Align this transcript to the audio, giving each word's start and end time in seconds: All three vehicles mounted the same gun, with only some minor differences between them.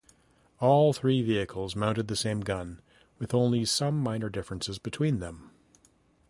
All 0.59 0.93
three 0.93 1.21
vehicles 1.21 1.75
mounted 1.75 2.07
the 2.07 2.15
same 2.15 2.41
gun, 2.41 2.81
with 3.19 3.35
only 3.35 3.65
some 3.65 4.01
minor 4.01 4.29
differences 4.29 4.79
between 4.79 5.19
them. 5.19 5.51